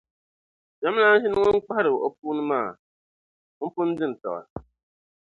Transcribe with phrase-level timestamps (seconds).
[0.79, 2.69] Biɛmlana ʒi ni ŋun kpahiri o pooni maa
[3.57, 4.43] ŋun pun di n-tiɣi.